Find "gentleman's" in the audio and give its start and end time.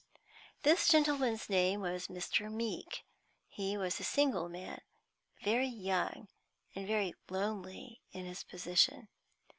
0.87-1.47